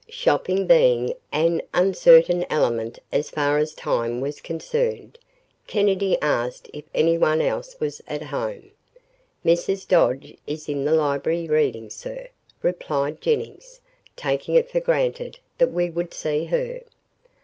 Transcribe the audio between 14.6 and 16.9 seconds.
for granted that we would see her.